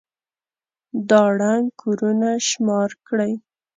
دا 1.09 1.21
ړنـګ 1.37 1.65
كورونه 1.81 2.29
شمار 2.47 2.89
كړئ. 3.07 3.33